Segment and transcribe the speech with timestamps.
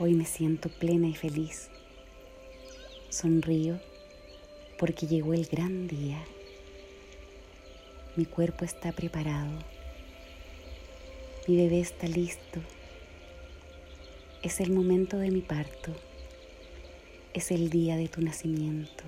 [0.00, 1.70] Hoy me siento plena y feliz.
[3.08, 3.80] Sonrío
[4.78, 6.24] porque llegó el gran día.
[8.14, 9.50] Mi cuerpo está preparado.
[11.48, 12.60] Mi bebé está listo.
[14.40, 15.92] Es el momento de mi parto.
[17.34, 19.02] Es el día de tu nacimiento.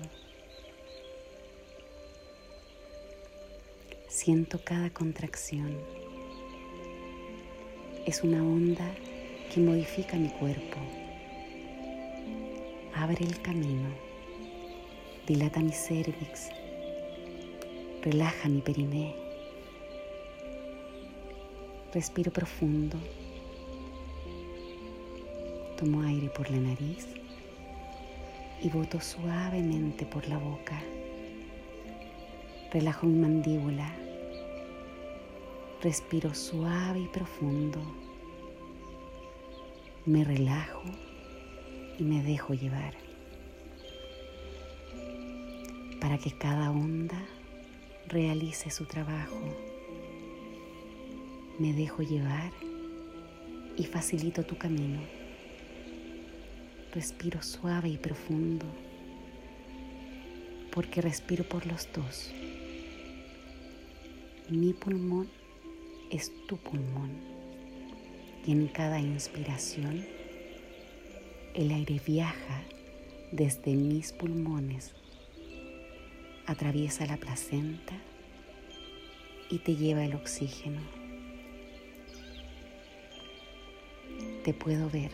[4.09, 5.73] Siento cada contracción.
[8.05, 8.93] Es una onda
[9.51, 10.77] que modifica mi cuerpo.
[12.95, 13.89] Abre el camino,
[15.27, 16.49] dilata mi cervix,
[18.01, 19.13] relaja mi periné.
[21.93, 22.97] Respiro profundo,
[25.77, 27.05] tomo aire por la nariz
[28.63, 30.81] y boto suavemente por la boca.
[32.71, 33.91] Relajo mi mandíbula,
[35.81, 37.81] respiro suave y profundo
[40.05, 40.83] me relajo
[41.99, 42.95] y me dejo llevar
[45.99, 47.23] para que cada onda
[48.07, 49.39] realice su trabajo.
[51.59, 52.51] Me dejo llevar
[53.77, 54.99] y facilito tu camino.
[56.93, 58.65] Respiro suave y profundo
[60.71, 62.31] porque respiro por los dos.
[64.49, 65.29] Mi pulmón
[66.09, 67.40] es tu pulmón
[68.45, 70.05] y en cada inspiración
[71.53, 72.63] el aire viaja
[73.31, 74.93] desde mis pulmones,
[76.45, 77.93] atraviesa la placenta
[79.49, 80.81] y te lleva el oxígeno.
[84.43, 85.11] Te puedo ver.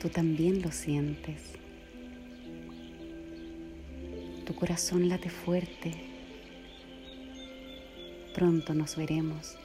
[0.00, 1.54] Tú también lo sientes.
[4.46, 6.17] Tu corazón late fuerte
[8.38, 9.56] Pronto nos veremos.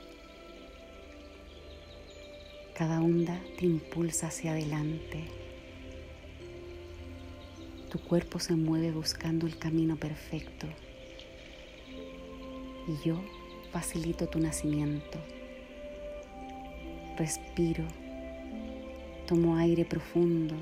[2.74, 5.26] Cada onda te impulsa hacia adelante.
[7.92, 10.66] Tu cuerpo se mueve buscando el camino perfecto.
[12.88, 13.22] Y yo
[13.72, 15.20] facilito tu nacimiento.
[17.16, 17.84] Respiro,
[19.28, 20.56] tomo aire profundo,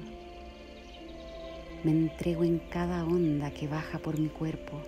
[1.86, 4.82] me entrego en cada onda que baja por mi cuerpo.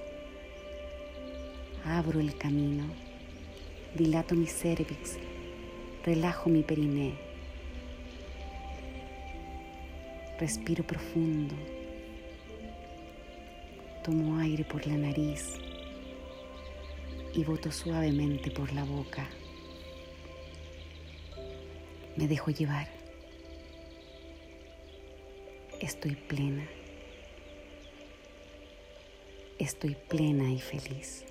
[1.86, 3.13] Abro el camino
[3.96, 5.18] dilato mi cervix,
[6.04, 7.14] relajo mi periné.
[10.40, 11.56] Respiro profundo.
[14.04, 15.54] Tomo aire por la nariz
[17.34, 19.30] y boto suavemente por la boca.
[22.18, 22.88] Me dejo llevar.
[25.80, 26.68] Estoy plena.
[29.60, 31.26] Estoy plena y feliz.